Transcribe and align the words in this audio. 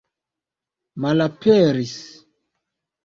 malaperis 1.01 1.95